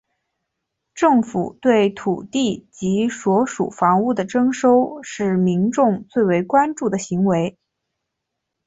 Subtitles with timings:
[0.95, 7.55] 政府对土地及所属房屋的征收是民众最为关注的行为。